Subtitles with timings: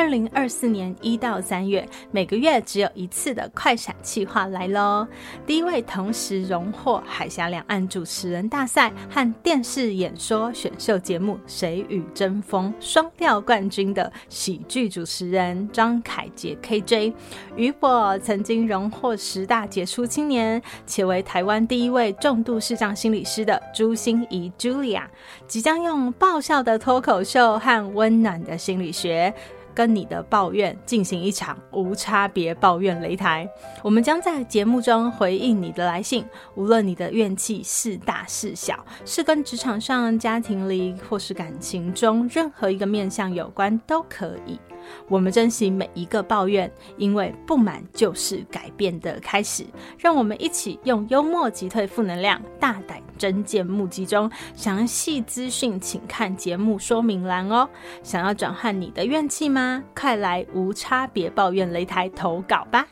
[0.00, 5.06] 二零二四年一到三月，每个月只有一次的快闪企划来喽！
[5.46, 17.12] 第一位同时荣获海峡两岸主持人大赛和电视演说选秀节目《谁与争锋》双料冠军的喜剧主持人张凯杰 KJ，
[17.54, 25.02] 与我曾经荣获十大杰出青年，且为台湾第一位重度视障心理师的朱心怡 Julia，
[25.46, 29.34] 即将用爆笑的脱口秀和温暖的心理学。
[29.80, 33.48] 跟你的抱怨进行一场无差别抱怨擂台，
[33.82, 36.22] 我们将在节目中回应你的来信，
[36.54, 44.60] 无论你的怨气是大是小，是跟职场上、家庭里或是感情中任何一个面向有关都可以。
[45.08, 49.64] 我们珍惜每一个抱怨，因为不满就是改变的开始。
[49.98, 57.68] 让我们一起用幽默击退负能量，大胆真见目击中，详细资讯请看节目说明栏哦。
[58.02, 59.82] 想要转换你的怨气吗？
[59.94, 62.86] 快来无差别抱怨擂台投稿吧！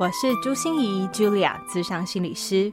[0.00, 2.72] 我是朱心怡 Julia，咨商心理师。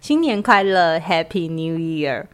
[0.00, 2.24] 新年快乐，Happy New Year！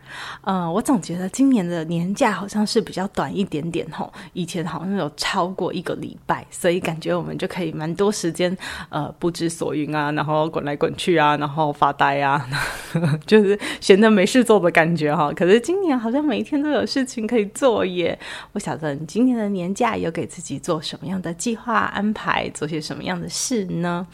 [0.43, 8.57] 呃，我总觉得今年的年假好像是比较短一点点吼，以前好像有超过一个礼拜，所以感觉我们就可以蛮多时间
[8.89, 12.47] 呃不知所云啊，然后滚来滚去啊，然后发呆啊，
[13.27, 15.33] 就是闲着没事做的感觉哈。
[15.35, 18.19] 可是今年好像每一天都有事情可以做耶。
[18.53, 24.07] 我晓得你今年的年假有给自己做什么样的计划安排，做些什么样的事呢？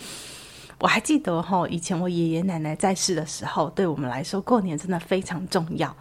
[0.78, 5.94] 我还记得哈，以前我爷爷奶奶在世的时候，对我们来说过年真的非常重要。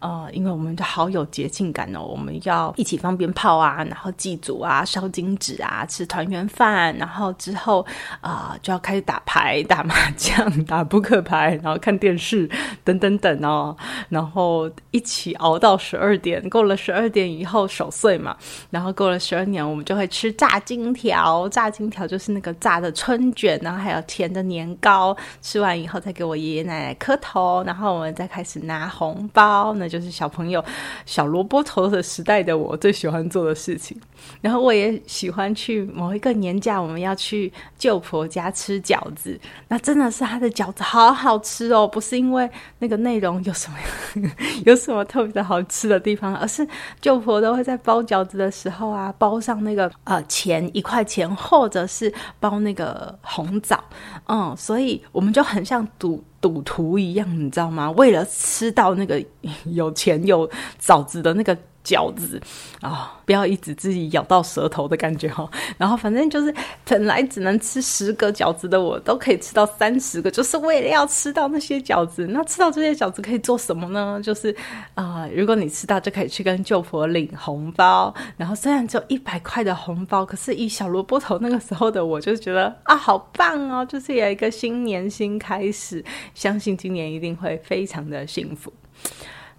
[0.00, 7.86] 呃，因为我们就好有节庆感哦，我们要一起放鞭炮啊，然后祭祖啊，烧金纸啊，吃团圆饭，然后之后
[8.20, 12.50] 啊、就要开始打牌、打麻将、打扑克牌，然后看电视
[12.84, 13.74] 等等等哦，
[14.10, 18.36] 然后一起熬到十二点，过了十二点以后守岁嘛，
[18.70, 24.00] 然后过了十二点，我们就会吃炸金条，炸金条就是那个炸的春卷，然后还有。
[24.10, 30.64] 甜的年糕，吃完以后再给我爷爷奶奶磕头，然后我们再开始拿红包，那就是小朋友
[31.04, 34.00] 小萝卜头的时代的我最喜欢做的事情。
[34.40, 43.78] 然后我也喜欢去某一个年假，我们要去舅婆家吃饺子，那真的是她的饺子好好吃哦，不是因为那个内容有什么
[44.64, 46.66] 有什么特别的好吃的地方，而是
[47.00, 53.82] 舅婆都会在包饺子的时候啊，包上那个呃钱一块钱，或者是包那个红枣。
[54.26, 57.90] 嗯，所以我们就很像赌赌徒一样，你知道吗？
[57.92, 59.22] 为了吃到那个
[59.66, 61.56] 有钱有枣子的那个。
[61.84, 62.40] 饺子
[62.80, 65.48] 啊、哦，不要一直自己咬到舌头的感觉哈。
[65.78, 66.54] 然后反正就是
[66.84, 72.26] 本来只能吃十个饺子的我，都可以吃到三十个，就是为了要吃到那些饺子。
[72.28, 74.20] 那吃到这些饺子可以做什么呢？
[74.22, 74.54] 就是
[74.94, 78.14] 啊、如果你吃到，就可以去跟舅婆领红包。
[78.36, 83.84] 然后虽然只有一百块的红包，可是以小萝卜头那个时候的我，就觉得啊，好棒哦！
[83.86, 86.04] 就是有一个新年新开始，
[86.34, 88.72] 相信今年一定会非常的幸福。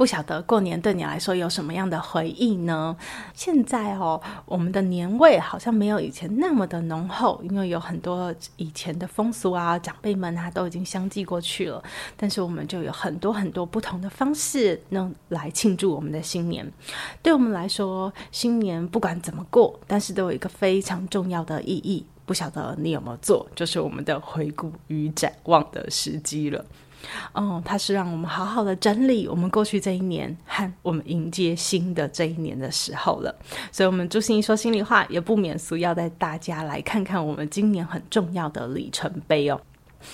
[0.01, 2.97] 不晓得过年对你来说有什么样的回忆呢？
[3.35, 11.83] 现在哦，我们的年味好像没有以前那么的浓厚，因为有很多以前的风俗啊，长辈们啊都已经相继过去了。
[12.17, 16.67] 但是我们就有很多很多不同的方式，能来庆祝我们的新年。
[17.21, 22.03] 对我们来说，新年不管怎么过，但是都有一个非常重要的意义。
[22.25, 26.65] 不晓得你有没有做，就是我们的回顾与展望的时机了。
[27.33, 33.33] 哦，它是让我们好好的整理我们过去这一年和我们迎接新的这一年的时候了。
[33.71, 39.59] 所以，我们朱心怡说心里话，也不免俗要带大家来看看我们今年很重要的里程碑哦。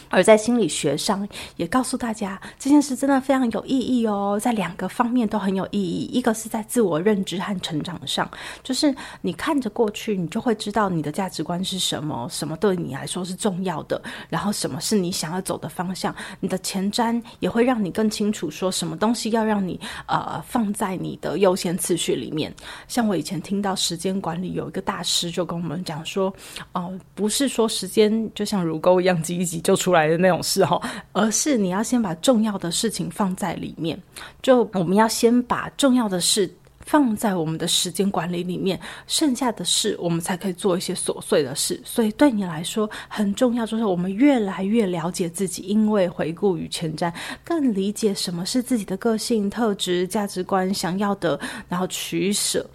[0.09, 6.09] 而在心理学上，也告诉大家这件事真的非常有意义哦，在两个方面都很有意义。
[6.11, 8.29] 一个是在自我认知和成长上，
[8.61, 16.13] 就是你看着过去，你就会知道你的价值观是什么，什么对你来说是重要的，然后什么是你想要走的方向。
[16.41, 22.53] 你的前瞻也会让你更清楚，说什么东西要让你呃放在你的优先次序里面。
[22.89, 26.33] 像我以前听到时间管理有一个大师就跟我们讲说，
[26.73, 29.76] 哦、不是说时间就像乳沟一样挤一挤就。
[29.77, 30.81] 出来的那种事哈，
[31.13, 33.97] 而是你要先把重要的事情放在里面。
[34.41, 36.53] 就我们要先把重要的事。
[36.79, 41.81] 放在我们的时间管理里面，剩下的事我们才可以做一些琐碎的事。
[41.83, 47.13] 所以对你来说很重要，就是我们越来越了解自己，因为回顾与前瞻，
[47.43, 51.37] 更理解什么是自己的个性特质、价值观、想要的，
[51.67, 52.65] 然后取舍，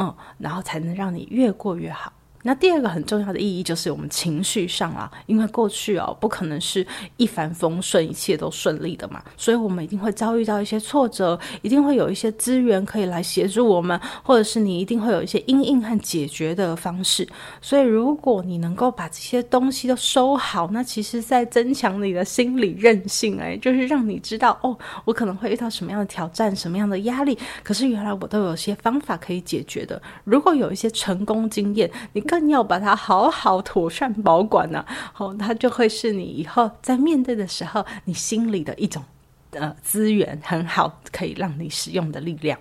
[0.00, 2.12] 嗯，然后才能让你越过越好。
[2.42, 6.86] 那第二个很重要的意义就是我们情绪上啊，因为过去哦不可能是
[7.18, 17.28] 一帆风顺，一切都顺利的嘛，所以我们一定会遭遇到一些挫折，一定会有一些资源可以来协助我们，或者是你一定会有一些因应和解决的方式。
[17.60, 30.00] 所以如果你能够把这些东西都收好，那其实在增强你的心理韧性，哎，就是让你知道哦，我可能会遇到什么样的挑战，什么样的压力，可是原来我都有些方法可以解决的。
[30.24, 32.29] 如果有一些成功经验，你。
[32.30, 39.02] 更要把它好好妥善保管呢、啊，好，它就会是你以后在面对的时候，你心里的一种
[39.50, 42.56] 呃资源，很好可以让你使用的力量。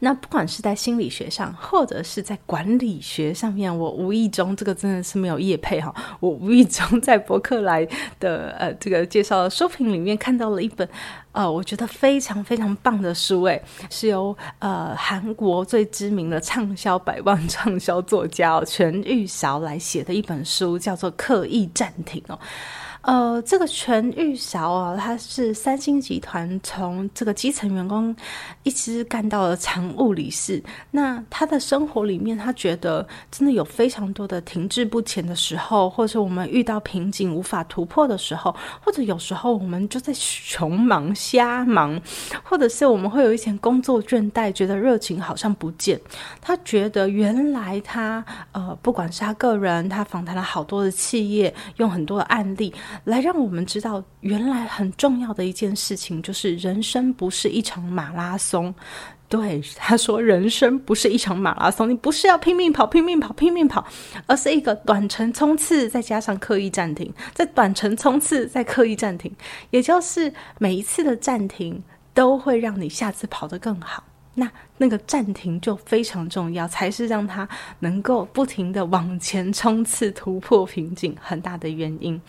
[0.00, 7.86] 那不管是在心理学上，或者是在管理学上面，我无意中这个真的是没有业配哈，我无意中在博客来
[8.20, 10.86] 的呃这个介绍的书评里面看到了一本
[11.32, 22.38] 呃我觉得非常非常棒的书，诶，是由呃韩国最知名的畅销百万畅销作家哦全玉韶来写的一本书，叫做《刻意暂停》哦。
[23.06, 28.14] 呃，这个全玉韶啊，他是三星集团从这个基层员工
[28.64, 30.60] 一直干到了常务理事。
[30.90, 42.00] 那他的生活里面，他觉得真的有非常多的停滞不前的时候，或者我们遇到瓶颈无法突破的时候，或者有时候我们就在穷忙瞎忙，
[42.42, 46.00] 或者是我们会有一些工作倦怠，觉得热情好像不见。
[46.40, 52.74] 他觉得原来他呃，不管是他个人，他访谈了好多的企业，用很多的案例。
[53.04, 58.74] 来让我们知道，原来很重要的一件事情就是，人生不是一场马拉松。
[59.28, 63.84] 对，他说，人生不是一场马拉松，你不是要拼命跑、拼命跑、拼命跑，
[64.26, 69.34] 而是一个短程冲刺，再加上刻意暂停，再短程冲刺，再刻意暂停，
[69.70, 71.82] 也就是每一次的暂停
[72.14, 74.04] 都会让你下次跑得更好。
[74.38, 74.46] 那
[74.76, 77.48] 那个暂停就非常重要，才是让他
[77.78, 82.20] 能够不停地往前冲刺、突破瓶颈很大的原因。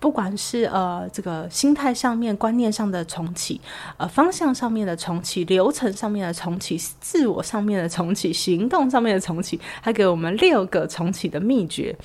[0.00, 3.60] 不管是呃这个心态上面、观念上的重启，
[3.96, 11.96] 呃方向上面的重启、流程上面的重启、自我上面的重启、行动上面的重启，还给我们六个重启的秘诀。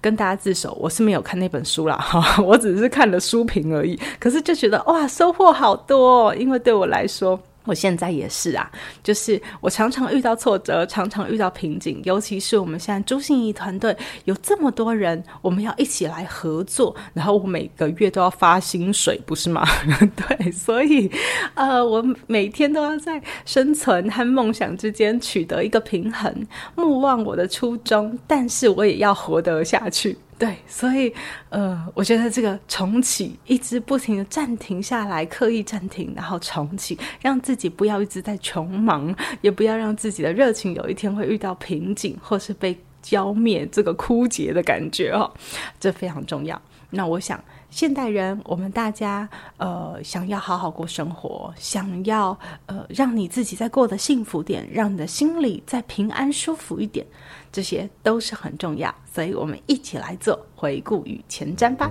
[0.00, 4.00] 跟大家自首，我是没有看那本书啦，哈，我只是看了书评而已。
[4.18, 7.38] 可是就觉得哇，收获好多哦，因为对我来说。
[7.64, 8.70] 我现在也是啊，
[9.02, 19.66] 就是我常常遇到挫折，常常遇到瓶颈，尤其是我们现在朱芯仪团队有这么多人，我们要一起来合作，然后我每个月都要发薪水，不是吗？
[20.14, 21.10] 对，所以
[21.54, 30.16] 呃，我每天都要在生存和梦想之间取得一个平衡，莫忘我的初衷，但是我也要活得下去。
[30.36, 31.14] 对，所以，
[31.48, 45.32] 呃，我觉得这个重启，一直不停的暂停下来，刻意暂停，然后重启，让自己不要一直在穷忙，也不要让自己的热情有一天会遇到瓶颈，或是被浇灭，这个枯竭的感觉哦，
[45.78, 46.60] 这非常重要。
[46.90, 47.42] 那我想，
[47.74, 57.04] 现代人，我们大家，呃，想要好好过生活，想要，呃，让你自己再过得幸福点，让你的心里再平安舒服一点。
[57.50, 61.90] 这些都是很重要，所以我们一起来做回顾与前瞻吧。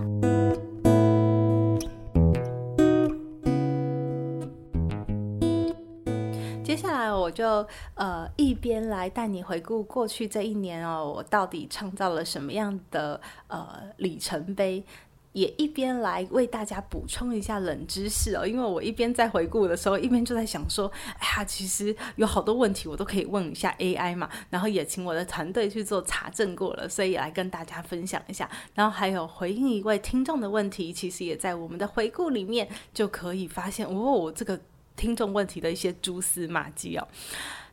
[6.64, 13.68] 接下来我就呃一边来带你回顾过去这一年哦，我到底创造了什么样的呃
[13.98, 14.84] 里程碑。
[15.34, 28.50] 也一边来为大家补充一下冷知识哦，因为我一边在回顾的时候，一边就在想说，哎呀，其实有好多问题我都可以问一下 AI 嘛，然后也请我的团队去做查证过了，所以来跟大家分享一下。
[28.76, 34.60] 然后还有回应一位听众的问题，其实也在我们的回顾里面就可以发现哦，这个
[34.96, 37.08] 听众问题的一些蛛丝马迹哦。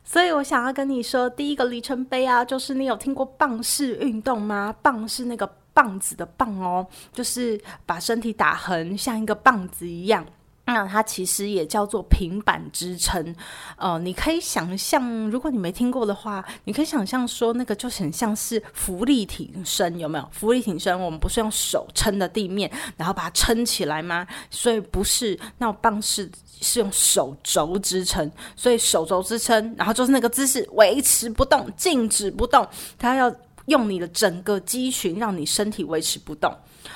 [0.03, 4.75] 所以我想要跟你说，第一个里程碑啊，就是你有听过棒式运动吗？
[4.81, 5.60] 棒是那个。
[5.73, 10.25] 棒子的棒哦，就是把身体打横，像一个棒子一样。
[10.65, 13.35] 那它其实也叫做平板支撑。
[13.75, 20.29] 呃，你可以想象，如果你没听过的话，你可以想象说，那个就很像是浮力挺身，有没有？
[20.31, 24.25] 浮力挺身，我们不是用手撑的地面，然后把它撑起来吗？
[24.49, 32.65] 所以不是，那棒式是用手肘支撑，所以手肘支撑，然后就是那个姿势维持不动，静止不动，
[32.97, 33.33] 它要。
[33.65, 36.53] 用你的整个肌群让你身体维持不动，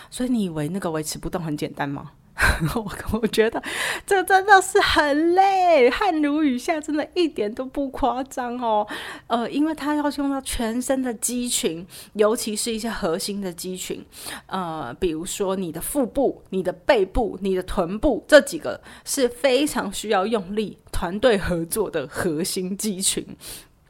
[0.10, 2.12] 所以你以为那个维持不动很简单吗？
[2.76, 3.64] 我我觉得
[4.06, 8.86] 这真的是很累，汗如雨下，真的一点都不夸张哦。
[9.28, 14.06] 呃，因为它要用到全身的肌群，尤其是一些核心的肌群，
[14.48, 23.26] 呃，比如说你的腹部、你的背部、你的臀部这几个是非常需要用力、团队合作的核心肌群。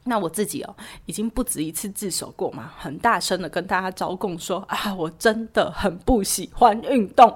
[0.06, 7.32] 那我自己哦，已经不止一次自首过嘛，很大声的跟大家招供说啊，我真的很不喜欢运动，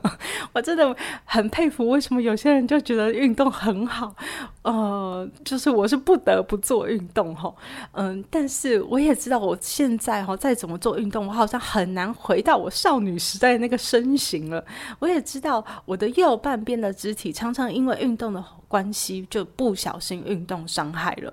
[0.52, 4.14] 我真的很佩服为什么有些人就觉得运动很好，
[4.62, 7.54] 呃，就是我是不得不做运动哈，
[7.92, 14.64] 嗯，但是我也知道我现在哈再怎么做运动，我好像很难回到我少女时代那个身形了。
[14.98, 18.42] 我也知道我的右半边的肢体常常因为运动的
[18.74, 21.32] 关系就不小心运动伤害了，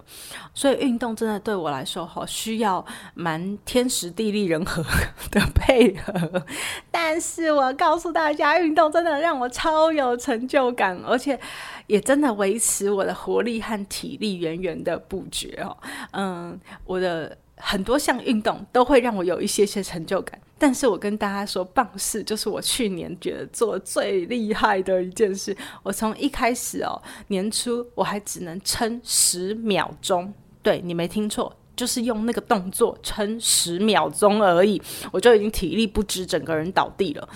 [0.53, 0.81] 所以。
[0.81, 4.83] 运动真的对我来说好需要蛮天时地利人和
[5.31, 6.43] 的配合，
[6.89, 11.39] 但是我告诉大家，运动真的让我超有成就感，而且
[11.87, 15.77] 也真的维持我的活力和体力源源的不绝哦。
[16.11, 20.39] 嗯，我的很多项运动都会让我有一些些成就感。
[20.57, 25.55] 但是我跟大家说，棒式就是我去年觉得做最厉害的一件事。
[25.81, 30.33] 我从一开始哦，年初我还只能撑十秒钟。
[30.61, 34.79] 对，你没听错，就是用那个动作撑十秒钟而已，
[35.11, 37.27] 我就已经体力不支，整个人倒地了。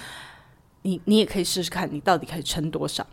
[0.84, 3.05] 你你也可以试试看，你到底可以撑多少？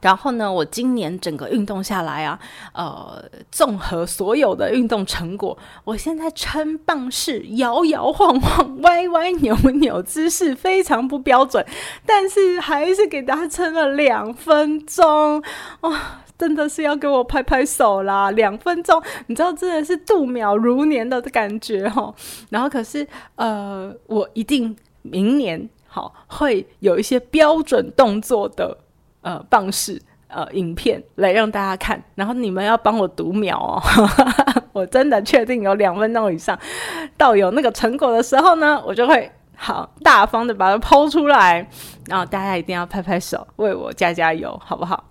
[0.00, 2.38] 然后呢，我今年整个运动下来啊，
[2.72, 11.64] 呃，综合所有的运动成果，我现在撑棒式摇摇晃晃、歪歪扭扭，姿势非常不标准，
[12.06, 15.42] 但是还是给大家撑了两分钟，
[15.80, 18.30] 哇、真的是要给我拍拍手啦！
[18.30, 22.14] 两分钟，你知道，真的是度秒如年的感觉齁。
[22.50, 28.78] 然后可是，呃，我一定明年好会有一些标准动作的
[29.28, 32.02] 呃棒式呃影片来让大家看。
[32.14, 33.82] 然后你们要帮我读秒哦，
[34.72, 36.58] 我真的确定有两分钟以上，
[37.18, 41.68] 到有那个成果的时候呢，我就会好大方的把它抛出来。
[42.06, 45.04] 然后大家一定要拍拍手，为我加加油，好不好？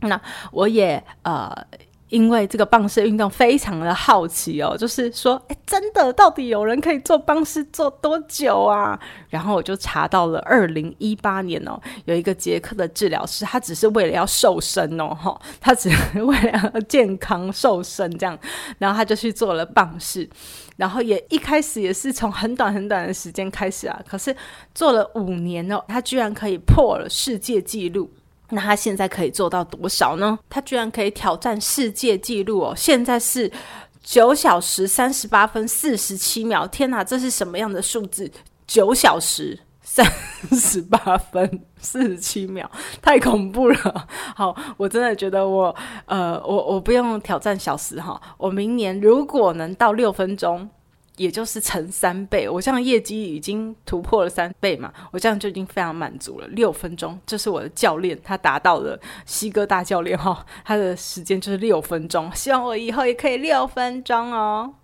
[0.00, 0.20] 那
[0.50, 1.50] 我也呃，
[2.14, 8.96] 因为这个棒式运动非常的好奇哦，就是说，哎，真的到底有人可以做棒式做多久啊？
[9.28, 18.38] 然后我就查到了二零一八年哦，有一个捷克的治疗师，他只是为了要瘦身哦，哈，他只是为了要健康瘦身这样，
[18.78, 20.30] 然后他就去做了棒式，
[20.76, 24.32] 然后也一开始也是从很短很短的时间开始啊，可是
[24.72, 28.08] 做了五年哦，他居然可以破了世界纪录。
[28.54, 30.38] 那他现在可以做到多少呢？
[30.48, 32.74] 他居然可以挑战世界纪录哦！
[32.76, 33.50] 现在是
[34.02, 36.66] 九小时三十八分四十七秒。
[36.68, 38.30] 天哪，这是什么样的数字？
[38.66, 40.06] 九小时三
[40.52, 42.70] 十八分四十七秒，
[43.02, 44.08] 太恐怖了！
[44.34, 45.74] 好，我真的觉得我
[46.06, 48.20] 呃，我我不用挑战小时哈。
[48.38, 50.70] 我明年如果能到六分钟。
[51.16, 56.46] 也就是乘三倍，我这样业绩已经突破了三倍嘛，我这样就已经非常满足了。
[56.48, 64.74] 六分钟，这是我的教练，他达到了西哥大教练哈，他的时间就是六分钟，希望我以后也可以六分钟哦。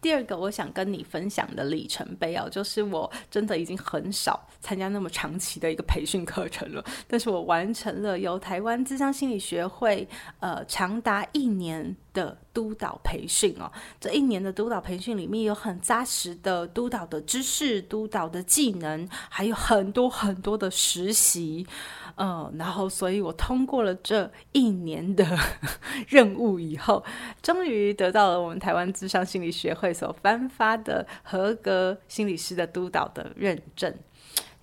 [0.00, 10.06] 第二个我想跟你分享的里程碑哦，就是我真的已经很少参加那么长期的一个培训课程了，但是我完成了由台湾智商心理学会
[10.40, 13.70] 呃长达一年的督导培训哦。
[14.00, 21.66] 这一年的督导培训里面有很扎实的督导的知识、督导的技能，还有很多很多的实习。
[22.16, 25.24] 嗯，然后，所以我通过了这一年的
[26.08, 27.04] 任务以后，
[27.42, 33.94] 终于得到了我们台湾智商心理学会所颁发的合格心理师的督导的认证。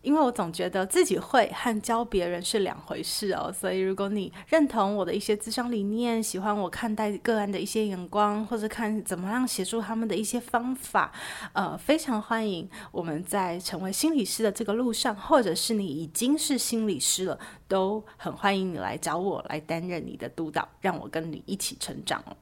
[0.03, 11.11] 因为我总觉得自己会和教别人是两回事哦，所以如果你认同我的一些咨商理念，喜欢我看待个案的一些眼光，或者看怎么样协助他们的一些方法，
[11.53, 22.35] 呃，非常欢迎我们在成为心理师的这个路上，或者是你已经是心理师了，都很欢迎你来找我来担任你的督导，让我跟你一起成长哦。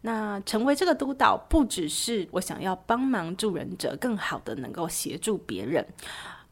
[0.00, 5.86] 那成为这个督导，不只是我想要帮忙助人者更好的能够协助别人。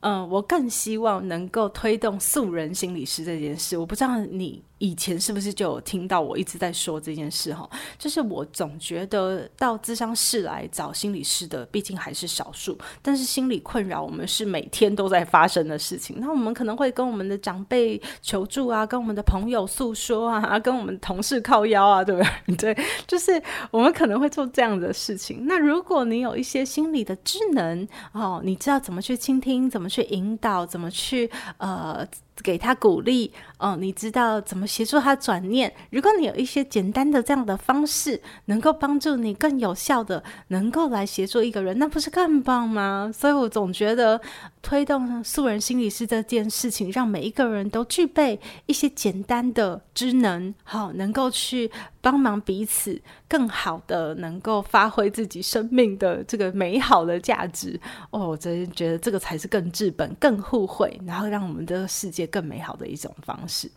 [0.01, 3.77] 嗯，我更希望能够推动素人心理师这件事。
[3.77, 7.69] 我不知道你以前是不是就有听到我一直在说这件事哈？
[7.99, 12.77] 就是我总觉得到咨商室来找心理师的，毕竟还是少数。
[13.03, 16.17] 但是心理困扰，我们是每天都在发生的事情。
[16.19, 22.23] 那我们可能会跟我们的长辈求助啊，跟我们的朋友诉说啊，跟我们同事靠腰啊，对不
[22.57, 22.75] 对？
[22.75, 25.45] 对，就是我们可能会做这样的事情。
[25.47, 32.09] 那如果你有一些心理的智能哦，你知道怎么去倾听，怎么去引导，怎么去呃。
[32.43, 35.73] 给他鼓励，哦，你知道怎么协助他转念？
[35.91, 43.11] 如果你有一些简单的这样的方式，能够帮助你更有效的，能够来协助一个人，那不是更棒吗？
[43.15, 44.21] 所以我总觉得
[44.63, 51.71] 推动素人心理师这件事情，让每一个人都具备一些简单的知能，好，能够去。
[52.03, 57.79] 帮忙彼此更好的能够发挥自己生命的这个美好的价值
[58.11, 63.71] 哦，我真觉得这个才是更治本、更互惠，然后让我们的世界更美好的一种方式。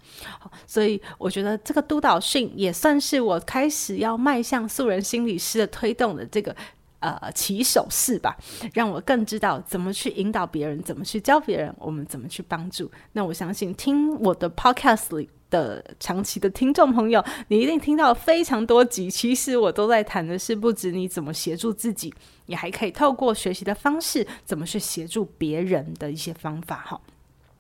[0.66, 6.56] 所以我觉得这个督导训也算是我开始要迈向素人心理师的推动的这个
[7.00, 8.38] 呃起手式吧，
[8.74, 12.90] 让我更知道怎么去引导别人，怎么去教别人，我们怎么去帮助。
[13.12, 15.30] 那我相信听我的 podcast 里。
[15.54, 19.12] 的长期的听众朋友，你一定听到非常多集。
[19.12, 22.12] 其实我都在谈的是，不止你怎么协助自己，
[22.48, 26.78] 你还可以透过学习的方式，怎么去协助别人的一些方法。
[26.78, 27.00] 哈。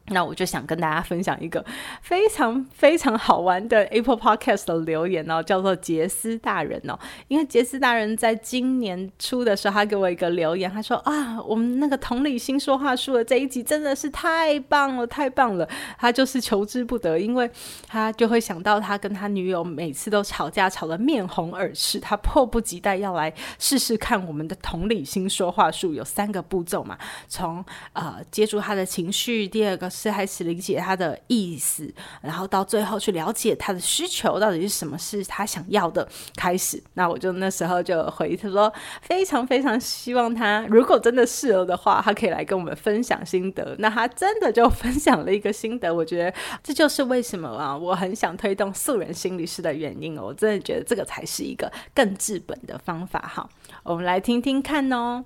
[0.07, 1.63] 那我就想跟大家分享一个
[2.01, 6.99] 非常非常好玩的 Apple Podcast 的留言哦，叫做杰斯大人哦。
[7.29, 15.65] 因为杰斯大人在今年初的时候，他给我一个留言，他说啊，我们那个同理心说话术的这一集真的是太棒了，太棒了。
[15.97, 17.49] 他就是求之不得，因为
[17.87, 25.93] 他就会想到他跟他女友每次都吵架，吵得面红耳赤，他迫不及待要来试试看我们的同理心说话术。
[25.93, 26.97] 有三个步骤嘛，
[27.29, 29.92] 从呃接住他的情绪，第二个。
[29.93, 36.07] 是开始理解他的意思，然后到最后去了解他的需求到底是什么，是他想要的。
[36.35, 43.75] 开始，那我就那时候就回忆他说，非常非常希望他，如果真的适合的话，他可以来跟我们分享心得。
[43.79, 46.33] 那他真的就分享了一个心得，我觉得
[46.63, 50.23] 这就是为什么啊，我很想推动素人心理师的原因哦。
[50.25, 53.23] 我真的觉得这个才是一个更治本的方法。
[53.33, 53.49] 好，
[53.83, 55.25] 我们来听听看哦。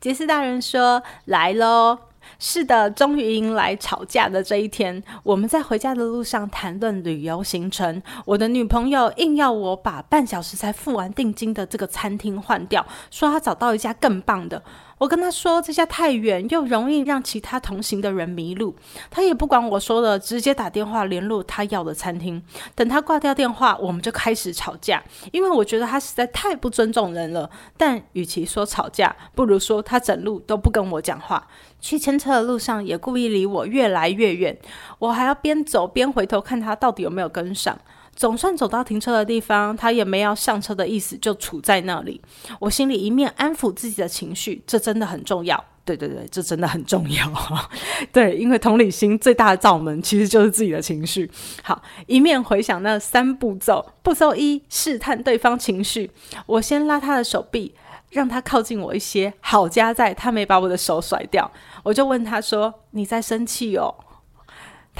[0.00, 1.98] 杰斯大人说：“来喽。”
[2.38, 5.02] 是的，终于迎来吵架的这一天。
[5.22, 14.62] 我们在回家的路上谈论旅游行程，我的女朋友硬要我把半小时才付完定金的这个餐厅换掉，说她找到一家更棒的。
[14.98, 18.74] 我跟他说，这家太远，又容易让其他同行的人迷路。
[19.10, 22.42] 他也不管我说的，直接打电话联络他要的餐厅。
[22.74, 27.48] 等他挂掉电话，我们就开始吵架，因为我觉得他实在太不尊重人了。
[27.76, 31.46] 但与其说吵架，不如说他整路都不跟我讲话。
[31.80, 34.58] 去牵车的路上，也故意离我越来越远。
[34.98, 37.78] 我还要边走边回头看他到底有没有跟上。
[38.18, 42.20] 总算走到停车的地方，他也没要上车的意思，就杵在那里。
[42.58, 45.64] 我心里一面安抚自己的情绪，这真的很重要。
[45.84, 47.32] 对对对，这真的很重要。
[48.12, 51.30] 对，因为同理心最大的罩门其实就是自己的情绪。
[51.62, 53.86] 好，一面回想那三步骤。
[54.02, 56.10] 步骤一，试探对方情绪。
[56.46, 57.72] 我先拉他的手臂，
[58.10, 59.32] 让他靠近我一些。
[59.38, 61.48] 好家在，他没把我的手甩掉。
[61.84, 63.94] 我就问他说：“你在生气哦？”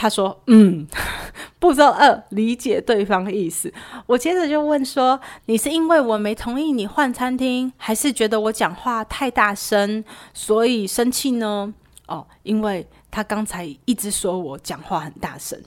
[0.00, 0.86] 他说：“嗯。
[1.58, 3.72] ”步骤二，理解对方的意思。
[4.06, 11.74] 我接着就问说：“你是因为我没同意你换餐厅，还是觉得我讲话太大声，所以生气呢？”
[12.06, 15.60] 哦，因为他刚才一直说我讲话很大声，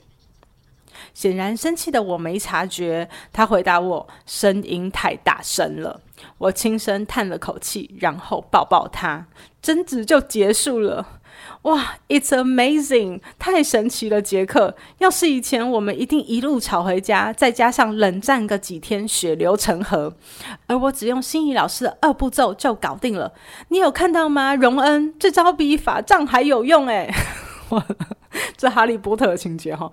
[1.12, 3.08] 显然生气的我没察觉。
[3.30, 6.00] 他回答我：“声音太大声了。”
[6.38, 9.26] 我轻声叹了口气，然后抱抱他，
[9.60, 11.20] 争执就结束了。
[11.62, 13.20] 哇，It's amazing！
[13.38, 14.74] 太神奇了，杰克。
[14.98, 20.16] 要是以前，我们一定一路吵回家，再加上冷战个几天，血流成河。
[20.66, 23.32] 而我只用心仪老师的二步骤就搞定了。
[23.68, 25.14] 你有看到吗，荣恩？
[25.18, 27.12] 这招比法杖还有用诶。
[28.56, 29.90] 这哈利波特的情节哈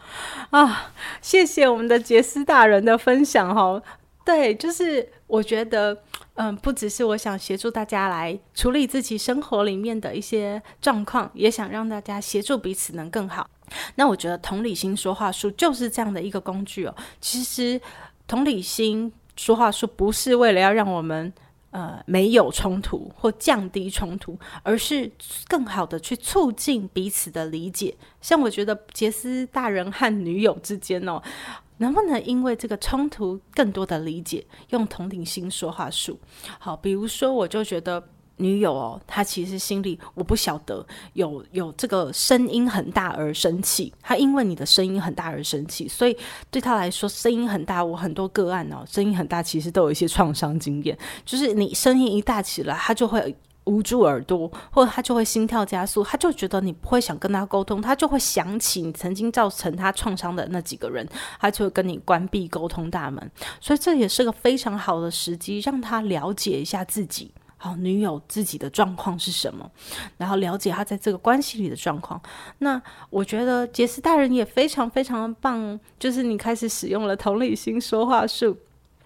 [0.52, 0.92] 啊！
[1.22, 3.82] 谢谢我们的杰斯大人的分享哈。
[4.26, 5.98] 对，就是我觉得。
[6.42, 13.46] 嗯，不只是我想协助大家来处理自己生活里面的一些状况，也想让大家协助彼此能更好。
[13.96, 16.96] 那我觉得同理心说话术就是这样的一个工具哦。
[17.20, 17.82] 其实
[18.26, 21.34] 同理心说话术不是为了要让我们
[21.72, 25.12] 呃没有冲突或降低冲突，而是
[25.50, 27.94] 更好的去促进彼此的理解。
[28.22, 31.22] 像我觉得杰斯大人和女友之间哦。
[31.80, 36.18] 能不能因为这个冲突更多的理解，用同理心说话术？
[36.60, 38.02] 好，比如说，我就觉得，
[38.38, 46.16] 女友哦，她其实心里我不晓得有有这个声音很大而生气，她因为你的声音很大而生气，所以
[46.50, 47.84] 对她来说声音很大。
[47.84, 53.36] 我很多个案哦，声音很大，其实都有一些创伤经验，就是你声音一大起来，她就会
[53.70, 61.08] 捂住耳朵，或者他就会心跳加速，他就觉得你不会想跟他沟通，他就会想起你曾经造成他创伤的那几个人，
[61.40, 63.32] 他就会跟你关闭沟通大门。
[63.62, 67.32] 所以这也是个非常好的时机，让他了解一下自己。
[67.62, 69.70] 好，女友自己的状况是什么？
[70.18, 72.20] 然后了解她在这个关系里的状况。
[72.60, 78.58] 那我觉得杰斯大人也非常非常的棒，就是你开始使用了同理心说话术，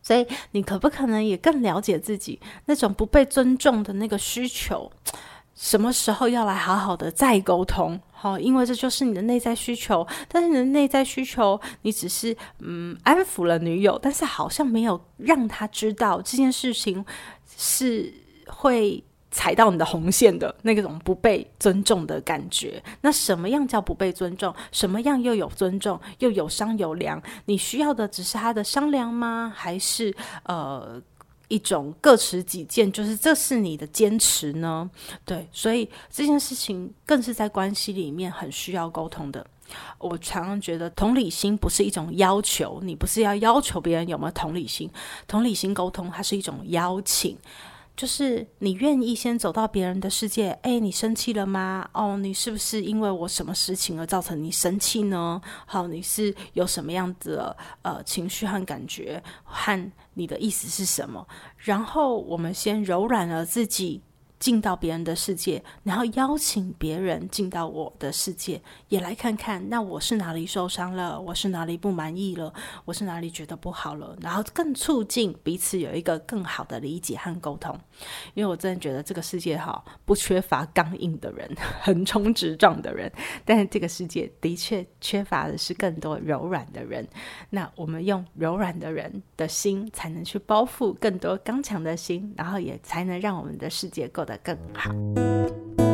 [0.04, 4.92] 所以你可不可能也更了解自己那种不被尊重的那个需求？
[5.56, 8.00] 什么时候要来好好的再沟通？
[8.12, 10.06] 好，因为这就是你的内在需求。
[10.28, 17.04] 但是你的内在需求，你只是嗯安抚了女友，但是好像没有让她知道这件事情
[17.58, 18.14] 是。
[18.46, 19.02] 会
[19.34, 22.82] 踩到你的红线的那种不被尊重的感觉。
[23.02, 24.54] 那什么样叫不被尊重？
[24.72, 27.22] 什么样又有尊重，又有商有量？
[27.46, 29.52] 你需要的只是他的商量吗？
[29.54, 31.02] 还是呃
[31.48, 32.92] 一种各持己见？
[32.92, 34.88] 就是这是你的坚持呢？
[35.26, 39.46] 对，所以这件事情更是在关系里面很需要沟通的。
[39.98, 44.88] 我常常觉得同理心不是一种要求，你不是要要求别人有没有同理心。
[45.28, 47.36] 同理心沟通，它是一种邀请。
[47.96, 51.88] 就是你愿意先走到别人的世界，哎，你生气了吗？
[51.94, 55.40] 哦，你是不是因为我什么事情而造成你生气呢？
[55.66, 61.28] 好，你是有什么样的呃情绪和感觉，和你的意思是什么？
[61.58, 64.02] 然后我们先柔软了自己。
[64.44, 71.18] 进到别人的世界，然后邀请别人进到我的世界，也来看看，那我是哪里受伤了？
[71.18, 72.54] 我是哪里不满意了？
[72.84, 74.18] 我是哪里觉得不好了？
[74.20, 77.74] 然后更促进彼此有一个更好的理解和沟通。
[78.34, 81.50] 因为我真的觉得这个世界哈，不缺乏刚硬的人、
[81.82, 83.10] 横冲直撞的人，
[83.46, 87.08] 但是这个世界的确缺乏的是更多柔软的人。
[87.52, 95.93] 那我们用柔软的人的心，才能去包覆更多刚强的心，然后也才能让我们的世界过得更好。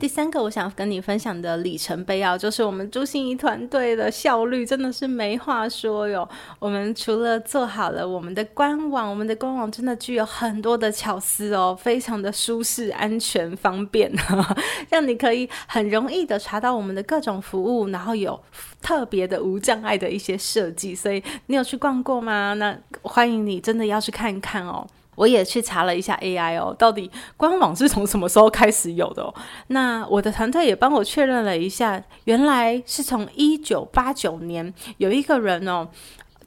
[0.00, 6.26] 第三个我想跟你分享的里程碑啊，就是我们朱心怡团队的效率真的是没话说哟。
[6.58, 14.10] 我们除了做好了我们的官网，我们的官网真的具有很多的巧思哦，非常的舒适、安全、方便，
[14.88, 18.40] 让你可以很容易的查到我们的各种服务，然后有
[18.80, 20.94] 特别的无障碍的一些设计。
[20.94, 22.54] 所以你有去逛过吗？
[22.54, 24.86] 那欢迎你真的要去看一看哦。
[25.20, 29.34] 我也去查了一下 AI 哦，到底官网是从什么时候开始有的哦？
[29.66, 35.86] 那我的团队也帮我确认了一下，原来是从一九八九年，有一个人哦，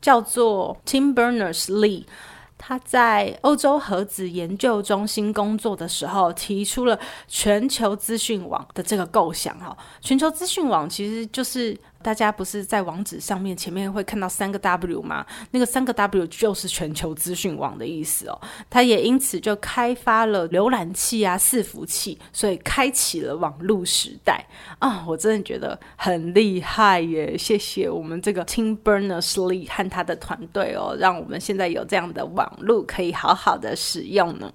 [0.01, 2.05] 叫做 Tim Berners-Lee。
[2.65, 9.55] 他在欧洲核子研究中心工作的时候，提出了全球资讯网的这个构想。
[9.59, 15.25] 哈，全球资讯网其实就是大家不是在网址上面前面会看到三个 W 吗？
[15.51, 18.39] 那个三个 W 就是全球资讯网的意思哦。
[18.69, 24.45] 他也因此就开发了浏览器啊、伺服器，所以开启了网络时代
[24.79, 25.05] 啊！
[25.07, 27.37] 我真的觉得很厉害耶！
[27.37, 34.53] 谢谢我们这个 Tim Berners-Lee 和他的团队哦，让我们现在有这样的网路可以好好的使用呢。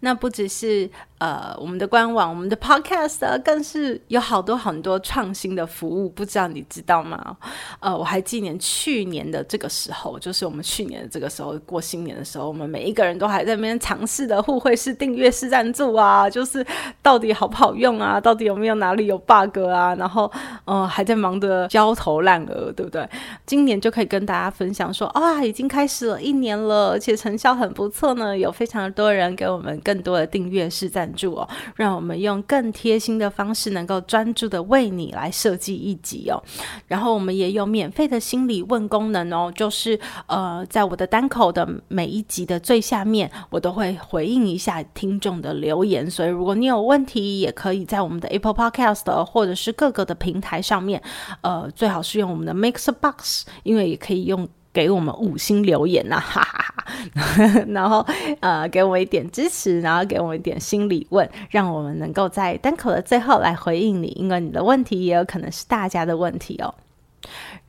[0.00, 0.90] 那不只是。
[1.18, 7.36] 呃，我们的官网，我们的 Podcast，更是有好多很多创新的服务，不知道你知道吗？
[7.80, 16.66] 呃，我还记得去年的这个时候，就是我们去年的这个时候过新年的时候，我们每一个人都还在那边尝试的互惠式订阅式赞助啊，就是
[17.00, 18.20] 到底好不好用啊？
[18.20, 19.94] 到底有没有哪里有 bug 啊？
[19.94, 20.30] 然后，
[20.64, 23.08] 呃，还在忙得焦头烂额，对不对？
[23.46, 31.14] 今年就可以跟大家分享说，啊，已经开始了一年了，而且成效很不错呢，有非常多人给我们更多的订阅式赞助。
[31.24, 36.42] 助哦，让我们用更贴心的方式，能够专注的为你来设计一集哦。
[36.86, 46.10] 然后我们也有免费的心理问功能哦，就是呃，在我的单口的每一集的最下面，我都会回应一下听众的留言。
[46.10, 51.00] 所以如果你有问题，也可以在我们的 Apple Podcast 或者是各个的平台上面，
[51.42, 54.46] 呃，最好是用我们的 Mixbox，因为也可以用。
[54.74, 56.74] 给我们五星留言呐， 哈哈
[57.14, 58.04] 哈，然后
[58.40, 66.74] 呃，给我一点支持，然后给我一点心理问，让我们能够在单口的最后来回应你，因为你的问题也有可能是大家的问题哦。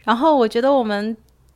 [0.04, 1.16] 然后我觉得我们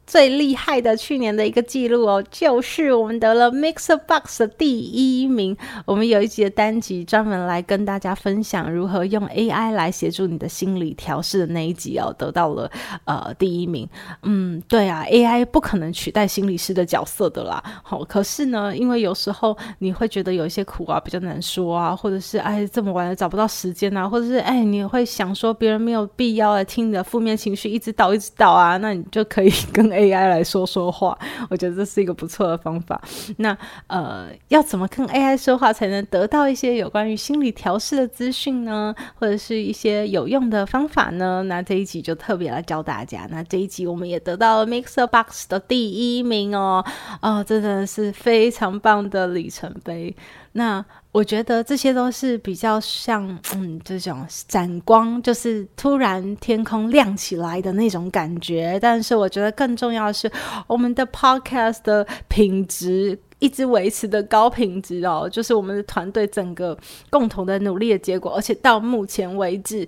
[0.09, 5.55] 最厉害的去年的一个记录哦，就是我们得了 MixerBox 的第一名。
[5.85, 12.71] 我们有一集的单集专门来跟大家分享如何用 AI 来协助你的心理调试的那一集哦，得到了
[13.05, 13.87] 呃第一名。
[14.23, 17.63] 嗯，对啊，AI 不可能取代心理师的角色的啦。
[17.83, 31.17] 好，可是呢，因为有时候你会觉得有一些苦啊比较难说啊，或者是哎这么晚了找不到时间啊，或者是哎你会想说别人没有必要来听你的负面情绪一直倒一直倒啊，那你就可以跟 AI 来说说话。
[31.49, 33.01] 我觉得这是一个不错的方法。
[33.37, 33.57] 那
[33.87, 38.95] 呃，要怎么跟 AI 说话才能得到一些有关于心理调试的资讯呢？
[39.15, 41.43] 或者是一些有用的方法呢？
[41.43, 43.27] 那这一集就特别来教大家。
[43.29, 46.83] 那这一集我们也得到了 MixerBox 的第一名哦，
[47.21, 50.15] 哦，真的是非常棒的里程碑。
[50.53, 58.77] 那我觉得这些都是比较像，嗯，这种闪光，就是突然天空亮起来的那种感觉。
[58.79, 60.31] 但是我觉得更重要的是，
[60.67, 66.77] 我们的 Podcast 的品质一直维持的高品质哦，就是我们的团队整个
[67.09, 68.35] 共同的努力的结果。
[68.35, 69.87] 而且到目前为止。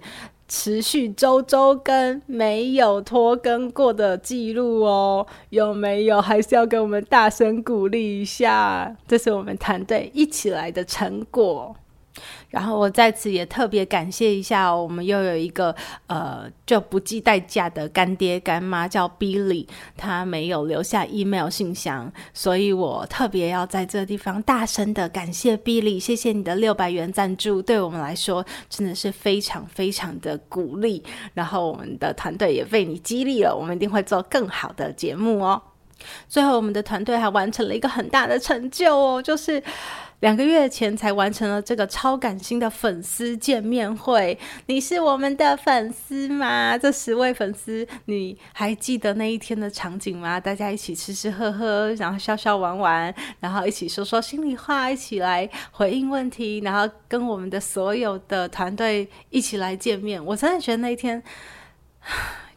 [0.54, 6.20] 持续周周更，没有拖更过的记录哦，有没有？
[6.20, 11.74] 还是要给我们大声鼓励一下，这是我们团队一起来的成果。
[12.50, 15.74] 然后我在此也特别感谢一下，我们又有一个
[16.08, 31.02] 呃就不计代价的干爹干妈叫 Billy，他没有留下 email 信箱，所以我特别要在这个地方大声的感谢 Billy，谢谢你的六百元赞助，对我们来说真的是非常非常的鼓励。
[31.34, 35.62] 然后我们的团队也被你激励了，我们一定会做更好的节目哦。
[36.28, 39.64] 最后，我们的团队还完成了一个很大的成就哦，就是。
[40.22, 46.78] 两个月前才完成了这个超感性的粉丝见面会，你是我们的粉丝吗？
[46.78, 50.40] 这十位粉丝，你还记得那一天的场景吗？
[50.40, 60.24] 大家一起吃吃喝喝，然后笑笑玩玩，然后一起说说心里话，一起来回应问题，然后跟我们的所有的团队一起来见面。
[60.24, 61.22] 我真的觉得那一天。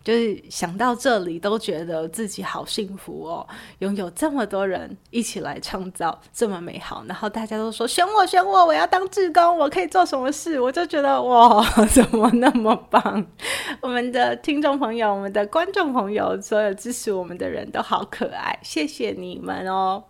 [0.04, 3.46] 就是想到这里，都觉得自己好幸福哦，
[3.78, 10.60] 拥有这么多人一起来创造这么美好，然后大家都说选我选我，我要当志工，我可以做什么事？
[10.60, 13.26] 我就觉得哇， 怎么那么棒？
[13.80, 20.04] 我们的听众朋友，我们的观众朋友，所有支持我们的人都好可爱，谢谢你们哦。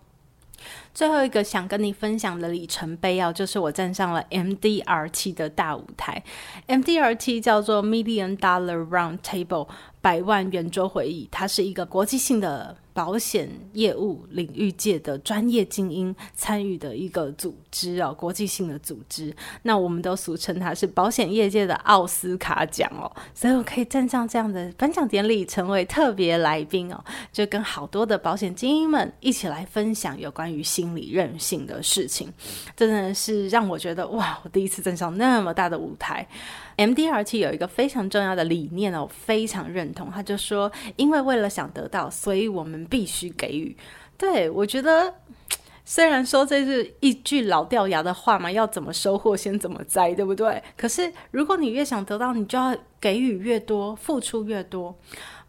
[0.94, 6.22] 最后一个想跟你分享的里程碑哦，就是我站上了 MDRT 的大舞台。
[6.68, 9.68] MDRT 叫做 Million Dollar Round Table。
[10.04, 19.34] 百万圆桌会议，它是一个国际性的保险业务领域界的专业精英参与的一个组织哦，国际性的组织。
[19.62, 32.30] 那我们都俗称它是保险业界的奥斯卡奖哦，所以我可以站上这样的颁奖典礼，成为特别来宾哦，就跟好多的保险精英们一起来分享有关于心理韧性的事情，
[32.76, 36.28] 真的是让我觉得哇，我第一次站上那么大的舞台。
[36.76, 40.10] MDRT 有一个非常重要的理念哦，我非常认同。
[40.10, 43.76] 他就说，因为为了想得到，所以我们必须给予。
[44.16, 45.14] 对，我觉得，
[45.84, 50.62] 虽然说这是一句老掉牙的话嘛，要怎么收获先怎么栽，对不对？
[50.76, 54.96] 可是如果你越想得到，你就要给予越多，付出越多。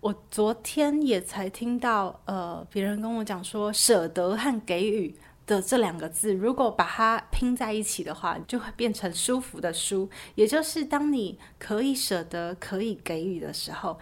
[0.02, 5.16] 我昨天也才听到，呃，别人跟我讲说，舍得和给予。
[5.46, 14.00] 的这两个字，如果把它拼在一起的话，就会变成舒服的舒，也就是当你可以舍得、可以给予的时候。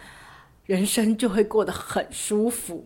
[0.66, 2.82] 人生就会过得很舒服，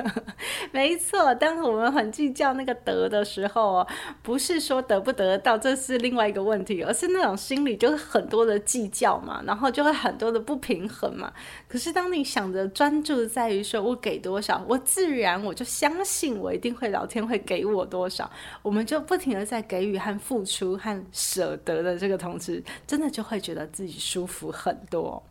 [0.72, 1.34] 没错。
[1.34, 3.86] 当我们很计较那个得的时候，
[4.22, 11.30] 不是说得不得到，这是另外一个问题，而是那种心里就是很多的计较嘛，然后就会很多的不平衡嘛。
[11.68, 18.30] 可是当你想着专注在于说我给多少，我自然我就相信我一定会老天会给我多少，
[18.62, 25.22] 我们就不停的在给予和付出和舍得的这个同时，真的就会觉得自己舒服很多。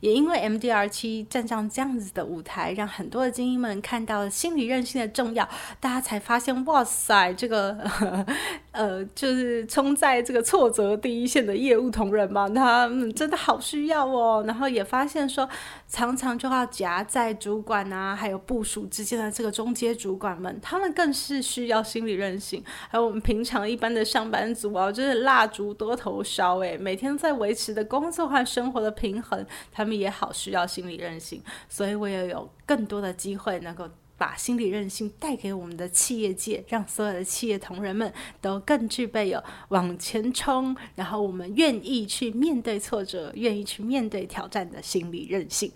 [0.00, 5.48] 也因为 MDR 七站上这样子的舞台，让很多的精英们看到了心理韧性的重要，
[5.80, 7.76] 大家才发现，哇塞，这个
[8.72, 14.44] 呃，呃就是冲在这个挫折第一线的业务同仁嘛，他们真的好需要哦。
[14.46, 15.48] 然后也发现说，
[15.88, 22.62] 常常就要夹在主管啊，还有部署之间的这个中阶主管们，他们更是需要心理韧性。
[22.90, 29.44] 还有我们平常一般的上班族啊，就是蜡烛多头烧，诶，每天在维持的工作和生活的平衡。
[29.72, 45.72] 他们也好需要心理韧性，所以我也有更多的机会能够把心理韧性带给我们的企业界，让所有的企业同仁们都更具备有往前冲，然后我们愿意去面对挫折，愿意去面对挑战的心理韧性。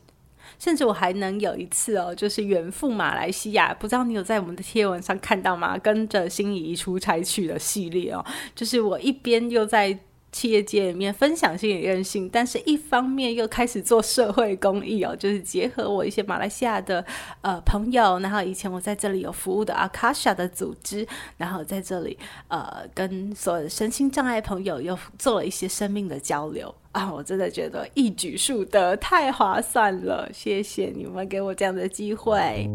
[0.58, 5.78] 甚至我还能有一次哦，就是远赴马来西亚，不知道你有在我们的贴文上看到吗？
[5.78, 8.24] 跟着心仪出差去的系列哦，
[8.54, 9.98] 就是我一边又在。
[10.32, 17.04] 企业界里面分享心理韧性，但是一方面又开始做社会公益哦，就是结合我一些马来西亚的
[17.42, 22.18] 呃朋友，然后以前我在这里有服务的阿卡莎的组织，然后在这里
[22.48, 32.66] 呃跟所有的身心障碍朋友又做了一些生命的交流 啊，我真的觉得一举数得，太划算了，谢谢你们给我这样的机会。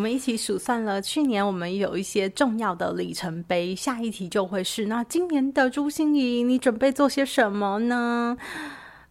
[0.00, 3.76] 我们一起数算了，去年我们有一些重要的里程碑。
[3.76, 8.34] 下一题就会是：那今年的朱心怡，你准备做些什么呢？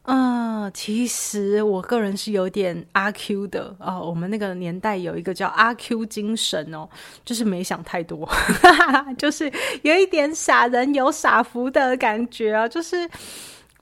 [0.06, 4.02] 嗯、其实我个人是有点阿 Q 的哦。
[4.04, 6.89] 我们那个年代有一个叫阿 Q 精神哦，
[7.23, 8.28] 就是没想太多，
[9.15, 9.52] 就是
[9.84, 13.08] 有一点傻人有傻福的感觉啊，就是。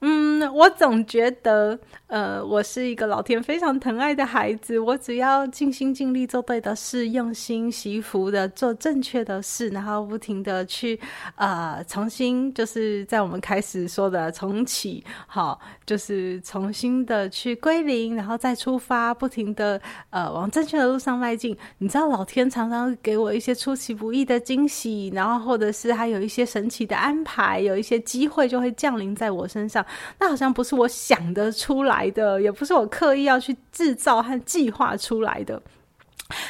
[0.00, 4.78] 嗯，我总觉得，呃，我是一个老天非常疼爱的孩子。
[4.78, 11.00] 我只要尽心尽力做对的事，用心惜福的做正确的事，然后不停的去，
[11.34, 19.80] 呃，重新就是在我们开始说的重启，好，就是重新的去归零，然后再出发，不停的
[20.10, 21.56] 呃往正确的路上迈进。
[21.78, 29.84] 你知道，老天常常给我一些出其不意的惊喜，然后或者是还有一些神奇的安排，有一些机会就会降临在我身上。
[30.18, 35.60] 那好像不是我想得出来的，也不是我刻意要去制造和计划出来的。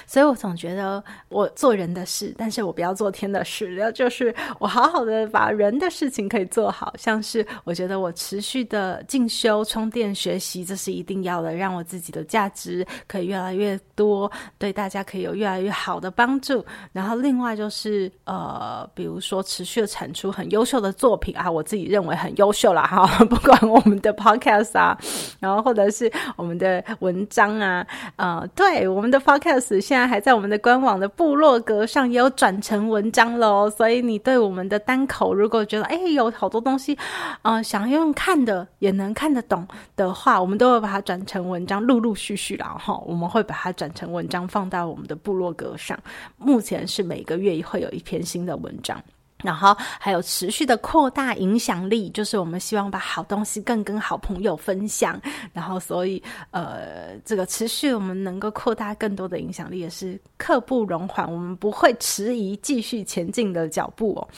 [0.07, 3.75] 所以我总觉得我做人的事，但是我不要做天的事。
[3.75, 16.64] 然后就是我好好的把人的事情可以做好，像是我觉得我持续的进修、充电、学习，这是一定要的，让我自己的价值可以越来越多，对大家可以有越来越好的帮助。
[16.93, 24.99] 然后另外就是呃，比如说持续的产出很优秀的作品啊，我自己认为很优秀啦哈， 不管我们的 podcast 啊，
[25.38, 27.87] 然后或者是我们的文章啊，
[28.17, 29.67] 呃，对我们的 podcast。
[29.81, 36.96] 现在还在我们的官网的部落格上也有转成文章喽，所以你对我们的单口如果觉得哎有好多东西，
[37.42, 45.98] 呃，想要用看的也能看得懂的话，我们都会把它转成文章，陆陆续续然后，我们会把它转成文章放到我们的部落格上。
[46.37, 48.96] 目前是每个月会有一篇新的文章。
[49.42, 55.20] 然后还有持续的扩大影响力，就是我们希望把好东西更跟好朋友分享。
[55.53, 64.29] 然后，所以呃，这个持续我们能够扩大更多的影响力，也是刻不容缓，我们不会迟疑，继续前进的脚步哦。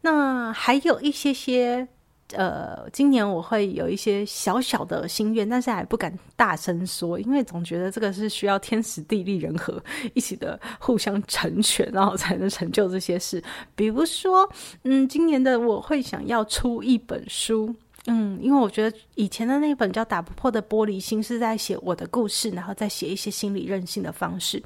[0.00, 1.86] 那还有一些些。
[2.32, 9.82] 呃，今年我会有一些小小的心愿，但是还不敢大声说，因为总觉得这个是需要天时地利人和
[10.14, 13.42] 一起的互相成全，然后才能成就这些事。
[13.74, 14.48] 比如说，
[14.84, 17.74] 嗯，今年的我会想要出一本书，
[18.06, 24.62] 嗯，因为我觉得以前的那本叫《打不破的玻璃心》是在写我的故事，然后再写一些心理韧性的方式。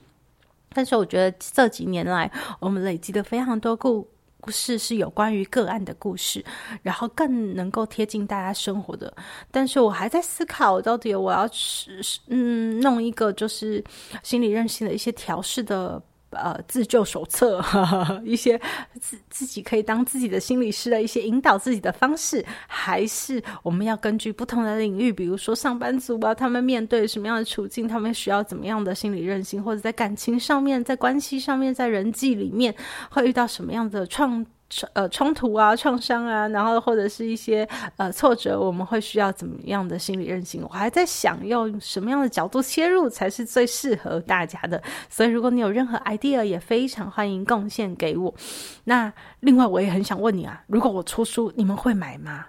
[0.73, 4.07] 但是我觉得这几年来，我们累积了非常多故。
[4.45, 6.45] 故事是有关于个案的故事，
[6.83, 9.11] 然后更能够贴近大家生活的。
[9.51, 13.83] 但是我还在思考，到底我要是嗯弄一个就是
[14.23, 16.03] 心理韧性的一些调试的
[16.35, 17.65] 呃自救手册，
[18.25, 18.61] 一些
[19.01, 32.75] 自自己可以当自己的心理师的一些引导自己的方式，还是我们要根据不同的领域，比如说上班族啊，他们面对什么样的处境，他们需要怎么样的心理韧性，或者在感情上面，在关系上面，在人际里面
[33.11, 34.45] 会遇到什么样的创。
[34.93, 40.63] 呃，冲突啊，创伤啊，然后或者是一些呃挫折，我们会需要怎么样的心理韧性？
[40.63, 44.83] 我还在想用什么样的角度切入才是最适合大家的。
[45.09, 48.35] 所以，如果你有任何 idea，也非常欢迎贡献给我。
[48.85, 52.47] 那另外，我也很想问你啊，如果我出书，你们会买吗？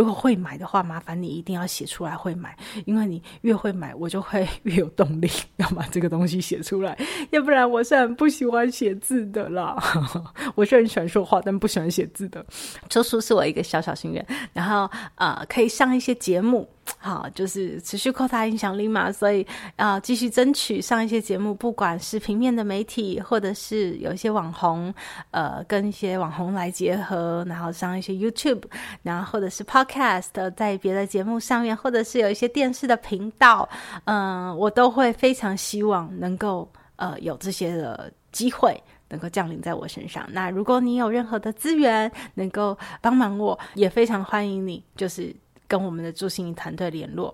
[0.00, 6.98] 如果会买的话，麻烦你一定要写出来会买，因为你越会买，我就会 越有动力要把这个东西写出来。
[7.28, 9.76] 要不然我是很不喜欢写字的啦，
[10.56, 12.42] 我是很喜欢说话，但不喜欢写字的。
[12.88, 16.66] 出书是我一个小小心愿，然后呃，可以上一些节目。
[16.98, 24.92] 好，就是持续扩大影响力嘛，所以啊，继续争取上一些节目，不管是平面的媒体，或者是有一些网红，
[25.30, 28.62] 呃，跟一些网红来结合，然后上一些 YouTube，
[29.02, 33.66] 然后或者是 Podcast，在别的节目上面，或者是有一些电视的频道，
[34.04, 40.26] 嗯、我都会非常希望能够呃有这些的机会能够降临在我身上。
[40.32, 45.34] 那如果你有任何的资源能够帮忙我，也非常欢迎你，就是。
[45.70, 47.32] 跟我们的朱心怡团队联络。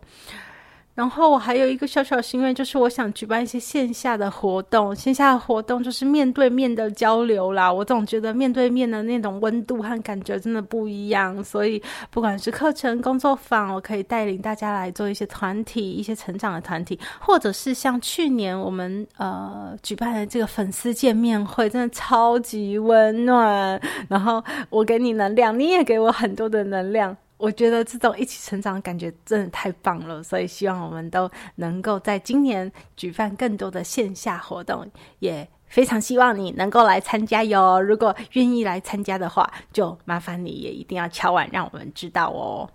[0.95, 4.97] 然后我还有一个小小心愿，就是我想举办一些线下的活动。
[4.97, 7.71] 线下的活动就是面对面的交流啦。
[7.71, 11.45] 我总觉得面对面的那种温度和感觉真的不一样。
[11.45, 23.79] 所以不管是课程、工作坊，我可以带领大家来做一些团体、一些成长的团体，或者是像去年我们呃举办的这个粉丝见面会，真的超级温暖。
[24.09, 27.15] 然后我给你能量，你也给我很多的能量。
[27.39, 34.87] 我觉得这种一起成长的感觉真的太棒了，所以希望我们都能够在今年举办更多的线下活动，
[35.19, 37.81] 也非常希望你能够来参加哟。
[37.81, 42.71] 如果愿意来参加的话，就麻烦你也一定要敲完让我们知道哦。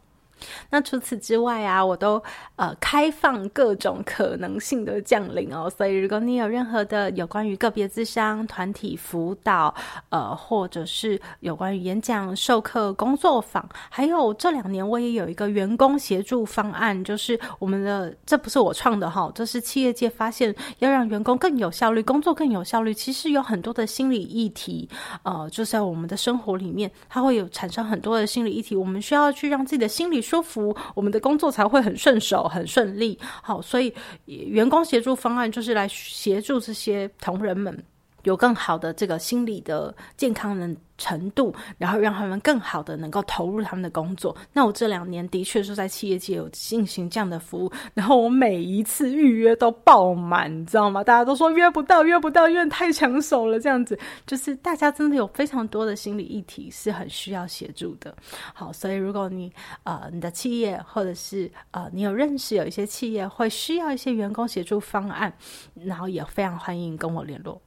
[0.70, 2.22] 那除此之外啊，我都
[2.56, 5.70] 呃开放各种可能性的降临哦。
[5.70, 9.74] 所以如果你有任何的有关于个别智商、团体辅导，
[10.10, 22.94] 呃，或者是有关于演讲、授课、工作坊，还有这两年我也有一个员工协助方案，就是我们的这不是我创的哈，这是企业界发现要让员工更有效率，工作更有效率。
[22.94, 24.90] 其实有很多的心理议题，
[25.24, 30.22] 呃，就在我们的生活里面，它会有产生很多的心理议题，我们需要去让自己的心理。
[30.32, 33.20] 舒服，我们的工作才会很顺手、很顺利。
[33.44, 33.94] 好，所以
[34.26, 37.84] 员工协助方案就是来协助这些同仁们
[38.24, 44.36] 有更好的这个心理的健康的程度，然后让他们更好的能够投入他们的工作。
[44.54, 51.04] 那我这两年的确是在企业界有进行这样的服务，然后我每一次预约都爆满，你知道吗？
[51.04, 53.60] 大家都说约不到，约不到，因为太抢手了。
[53.60, 53.98] 这样子
[54.28, 58.16] 就是大家真的有非常多的心理议题是很需要协助的。
[58.54, 59.52] 好，所以如果你
[59.84, 65.34] 呃你的企业或者是呃你有认识有一些企业会需要一些员工协助方案，
[65.74, 67.60] 然后也非常欢迎跟我联络。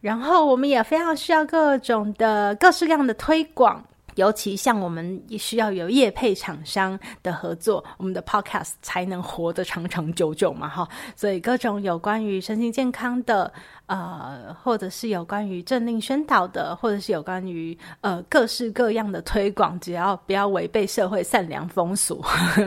[0.00, 3.84] 然后我们也非常需要各种的各式各样的推广，
[4.16, 10.88] 尤其像我们也需要有业配厂商的合作，我们的 podcast 才能活得长长久久嘛，哈。
[11.16, 13.52] 所以各种有关于身心健康的，
[13.86, 22.22] 呃，或者是有关于政令宣导的，或者是有关于呃各式各样的推广，只要不要违背社会善良风俗，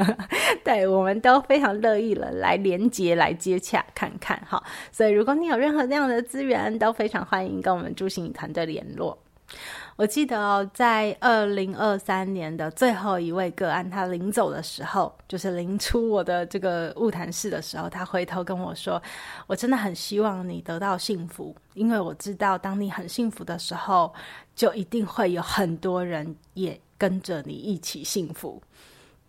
[0.63, 4.61] 对，我们都非常乐意了来连接来接洽看看哈。
[4.91, 9.17] 所以如果你有任何那样的资源，都非常欢迎跟我们朱心怡团队联络。
[9.95, 19.01] 我记得，在二零二三年的最后一位个案，他临走的时候，就是临出我的这个物谈室的时候，他回头跟我说
[19.45, 24.11] ：“我真的很希望你得到幸福，因为我知道，当你很幸福的时候，
[24.55, 28.59] 就一定会有很多人也跟着你一起幸福。”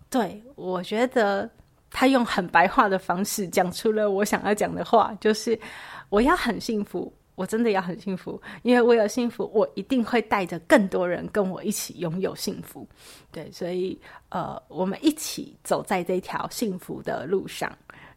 [0.08, 1.48] 对，我觉得
[1.90, 5.58] 他用很白话的方式讲出了我想要讲的话，就是
[6.08, 7.12] 我要很幸福。
[7.34, 12.86] 我真的要很幸福，因为我有幸福，我一定会带着更多人跟我一起拥有幸福。
[13.32, 17.70] 对，所以呃，我们一起走在这条幸福的路上。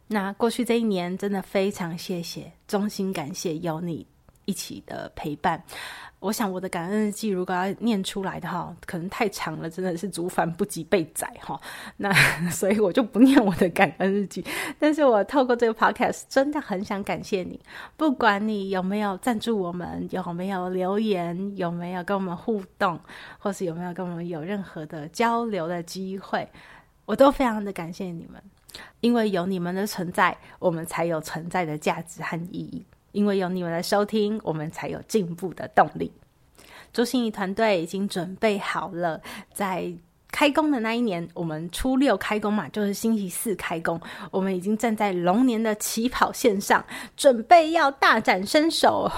[0.06, 4.06] 那过去这一年，真的非常谢谢，衷心感谢有你
[4.44, 5.62] 一起的陪伴。
[6.20, 11.60] 我想我的感恩日记如果要念出来的话，可能太长了，真的是竹繁不及被宰哈。
[11.98, 12.12] 那
[12.50, 14.44] 所以我就不念我的感恩日记。
[14.80, 17.60] 但是我透过这个 podcast，真的很想感谢你，
[17.96, 22.98] 不管你有没有赞助我们，有没有留言，有没有跟我们互动，
[23.38, 26.48] 或是有没有跟我们有任何的交流的机会，
[27.04, 28.42] 我都非常的感谢你们，
[29.00, 32.84] 因为有你们的存在，我们才有存在的价值和意义。
[33.12, 36.12] 因为有你们的收听，我们才有进步的动力。
[36.92, 39.20] 朱心怡团队已经准备好了，
[39.52, 39.92] 在
[40.30, 44.00] 开工的那一年，我们初六开工嘛，就是星期四开工，
[44.30, 46.84] 我们已经站在龙年的起跑线上，
[47.16, 49.10] 准备要大展身手。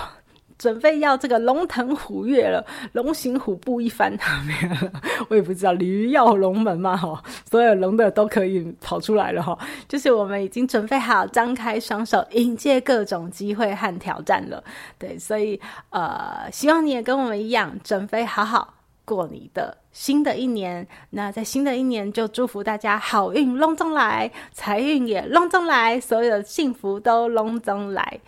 [0.60, 4.12] 准备要这个龙腾虎跃了，龙行虎步一番，
[4.46, 4.90] 没有，
[5.30, 9.58] 我也不知道鲤跃龙门嘛，哈，所有龙的都可以跑出来了，哈，
[9.88, 14.62] 就是我们已经准备好张开双手迎接各种机会和挑战了，
[14.98, 15.58] 对，所以
[15.88, 18.74] 呃，希望你也跟我们一样，准备好好
[19.06, 20.86] 过你的新的一年。
[21.08, 28.20] 那在新的一年，就祝福大家好运隆中来，财运也隆中来，所有的幸福都隆中来。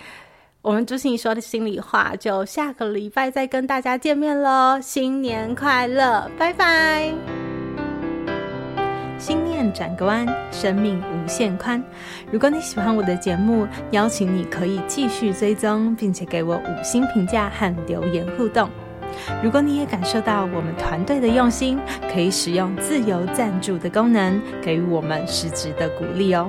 [0.63, 4.81] 我们朱心怡说的心里话，就下个礼拜再跟大家见面喽！
[4.81, 7.13] 新年快乐，拜拜！
[9.19, 11.83] 心念转个弯，生命无限宽。
[12.31, 18.71] 如果你喜欢我的节目，邀请你可以继续追踪，并且给我五星评价和留言互动。
[19.43, 21.77] 如果你也感受到我们团队的用心，
[22.15, 26.49] 可以使用自由赞助的功能，给予我们实质的鼓励哦。